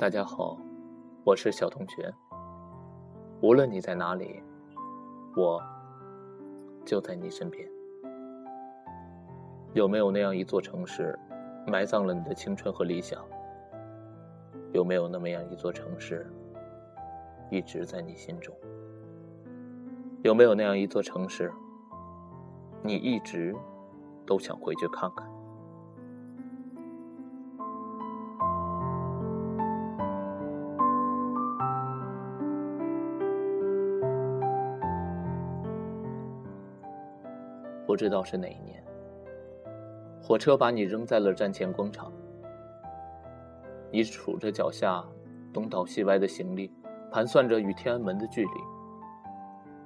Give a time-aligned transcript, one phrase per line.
[0.00, 0.56] 大家好，
[1.24, 2.10] 我是小同学。
[3.42, 4.42] 无论你在哪里，
[5.36, 5.62] 我
[6.86, 7.68] 就在你身边。
[9.74, 11.18] 有没有那样一座城市，
[11.66, 13.22] 埋葬了你的青春和理想？
[14.72, 16.26] 有没有那么样一座城市，
[17.50, 18.56] 一直在你心中？
[20.22, 21.52] 有没有那样一座城市，
[22.82, 23.54] 你一直
[24.24, 25.28] 都想回去看看？
[37.90, 38.80] 不知道是哪一年，
[40.22, 42.12] 火车把你扔在了站前广场。
[43.90, 45.04] 你数着脚下
[45.52, 46.70] 东倒西歪的行李，
[47.10, 48.50] 盘算着与天安门的距离。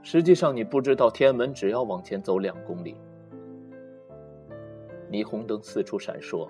[0.00, 2.96] 实际上，你不知道天安门只要往前走两公里。
[5.10, 6.48] 霓虹灯四处闪烁，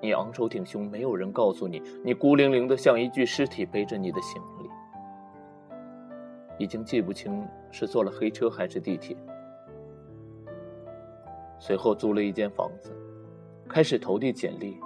[0.00, 4.70] 你昂首挺胸，没有人告诉你，你孤零零的像一具尸体，背着你的行李。
[6.64, 9.16] 已经记不清是坐了黑车还是地铁。
[11.66, 12.96] 随后租了一间房子，
[13.68, 14.78] 开始投递简历，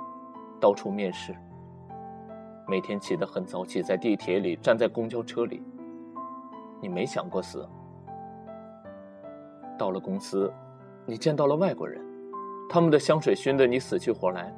[0.59, 1.37] 到处面试。
[2.67, 5.63] 每天起得很早，起在地铁里，站在公交车里。
[6.81, 7.69] 你没想过死。
[9.79, 10.51] 到了公司，
[11.05, 12.03] 你见到了外国人，
[12.67, 14.51] 他们的香水熏得你死去活来。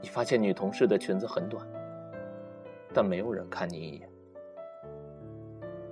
[0.00, 1.66] 你发现女同事的裙子很短，
[2.94, 4.08] 但没有人看你一眼。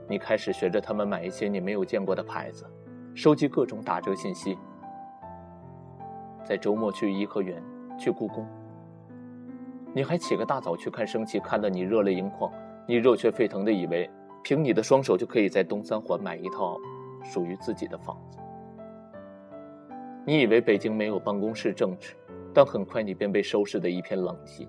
[0.08, 2.64] 你开始学着他们买一些你没有见过的牌子，
[3.16, 4.56] 收集各种打折信息。
[6.46, 7.60] 在周末去颐和园，
[7.98, 8.46] 去故宫。
[9.92, 12.52] 你还起个大早去看升旗，看得你热泪盈眶。
[12.86, 14.08] 你热血沸腾的以为，
[14.44, 16.78] 凭你的双手就可以在东三环买一套
[17.24, 18.38] 属于自己的房子。
[20.24, 22.14] 你以为北京没有办公室政治，
[22.54, 24.68] 但很快你便被收拾的一片狼藉。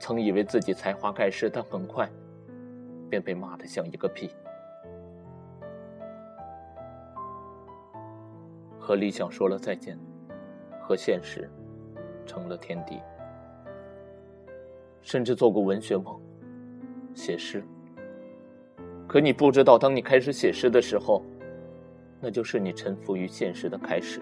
[0.00, 2.10] 曾以为自己才华盖世，但很快
[3.08, 4.30] 便被骂得像一个屁。
[8.78, 9.96] 和理想说了再见。
[10.86, 11.48] 和现实
[12.26, 13.00] 成了天敌，
[15.00, 16.20] 甚至做过文学梦，
[17.14, 17.64] 写诗。
[19.08, 21.22] 可你不知道，当你开始写诗的时候，
[22.20, 24.20] 那就是你臣服于现实的开始。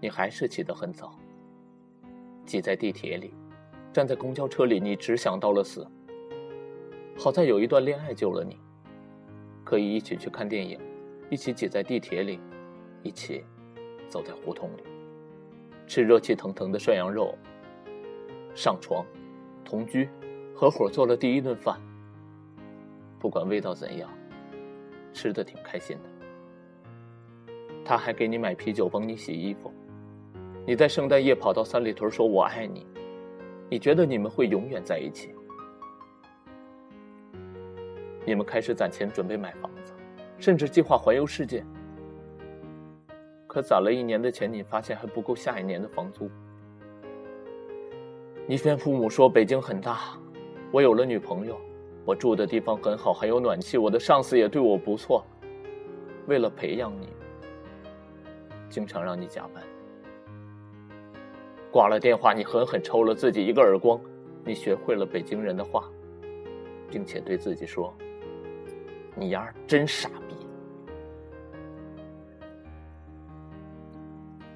[0.00, 1.14] 你还是起得很早，
[2.46, 3.34] 挤在地铁里，
[3.92, 5.86] 站在公交车里，你只想到了死。
[7.18, 8.58] 好在有一段恋爱救了你，
[9.62, 10.80] 可以一起去看电影，
[11.28, 12.40] 一起挤在地铁里，
[13.02, 13.44] 一起
[14.08, 14.82] 走在胡同里，
[15.86, 17.36] 吃热气腾腾的涮羊肉，
[18.54, 19.04] 上床，
[19.62, 20.08] 同居，
[20.54, 21.78] 合伙做了第一顿饭。
[23.18, 24.08] 不管味道怎样，
[25.12, 26.04] 吃的挺开心的。
[27.84, 29.70] 他还给你买啤酒，帮你洗衣服。
[30.70, 32.86] 你在圣诞夜跑到三里屯说“我爱你”，
[33.68, 35.34] 你觉得你们会永远在一起？
[38.24, 39.92] 你们开始攒钱准备买房子，
[40.38, 41.64] 甚至计划环游世界。
[43.48, 46.30] 可攒了一年的钱，你发现还不够下一年的房租。
[48.46, 50.16] 你骗父母说北京很大，
[50.70, 51.60] 我有了女朋友，
[52.04, 55.26] 我住的地方很好，还有暖气，我的上司也对我不错。
[56.28, 57.08] 为了培养你，
[58.68, 59.64] 经常让你加班。
[61.70, 64.00] 挂了电话，你狠狠抽了自己一个耳光。
[64.44, 65.88] 你学会了北京人的话，
[66.90, 67.94] 并且对自己说
[69.14, 70.34] ：“你丫真傻逼。”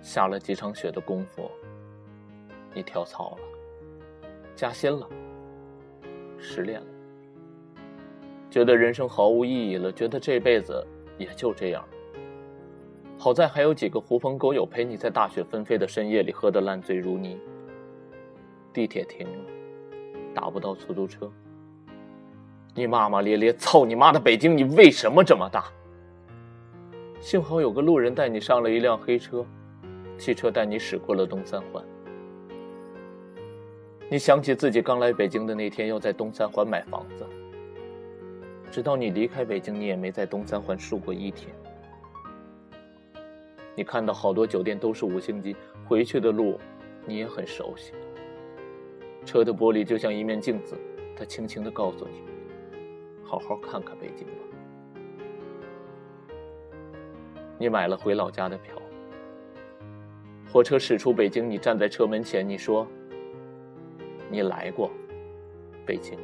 [0.01, 1.51] 下了几场雪的功夫，
[2.73, 3.39] 你跳槽了，
[4.57, 5.09] 加薪了，
[6.39, 6.87] 失恋了，
[8.51, 10.87] 觉得人生毫无意义了，觉得这辈子
[11.19, 11.87] 也就这样。
[13.19, 17.39] 好在还有几个狐朋狗友陪你在大雪纷飞的深夜里喝得烂醉如泥。
[18.73, 19.45] 地铁停了，
[20.35, 21.31] 打不到出租车。
[22.75, 25.65] 你骂骂咧咧：“操你妈的北京，你为什么这么大？”
[27.21, 29.47] 幸好有个路人带你上了一辆黑车，
[30.19, 31.83] 汽车带你驶过了东三环。
[34.11, 37.25] 你想起自己刚来北京的那天，要在东三环买房子。
[38.71, 41.55] 直到你离开北京，你也没在东三环住过一天。
[43.75, 45.57] 你看到好多酒店都是五星级，
[45.87, 46.59] 回去的路
[47.07, 47.93] 你也很熟悉。
[49.25, 50.77] 车的玻璃就像一面镜子，
[51.17, 52.23] 它轻轻的告诉你：
[53.25, 54.33] 好好看看北京吧。
[57.59, 58.77] 你买了回老家的票，
[60.53, 62.87] 火车驶出北京，你站在车门前，你说：
[64.31, 64.91] 你来过，
[65.87, 66.19] 北京。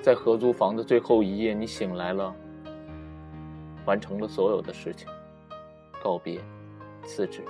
[0.00, 2.34] 在合租房的最后一夜，你醒来了，
[3.86, 5.08] 完成了所有的事情，
[6.02, 6.40] 告别，
[7.04, 7.42] 辞职，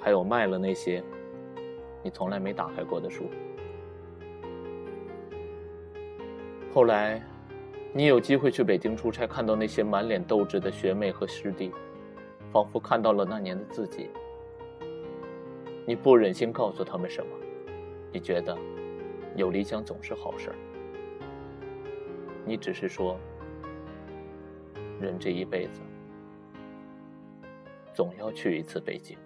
[0.00, 1.02] 还有卖了那些
[2.02, 3.28] 你从来没打开过的书。
[6.72, 7.20] 后来，
[7.92, 11.72] 你有机会去北京出差，看到那些满脸斗志的学妹和师弟，
[12.52, 14.10] 仿佛看到了那年的自己。
[15.84, 17.32] 你不忍心告诉他们什么，
[18.12, 18.56] 你觉得
[19.34, 20.56] 有理想总是好事儿。
[22.44, 23.18] 你只是说，
[25.00, 25.80] 人这一辈子
[27.94, 29.16] 总要去一次北京。